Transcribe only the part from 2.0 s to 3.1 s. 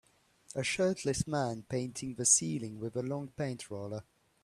the ceiling with a